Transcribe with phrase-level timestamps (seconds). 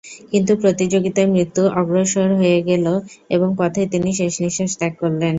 [0.31, 2.85] কিন্তু প্রতিযোগিতায় মৃত্যু অগ্রসর হয়ে গেল
[3.35, 5.29] এবং পথেই তিনি শেষ নিঃশ্বাস ত্যাগ করলেন।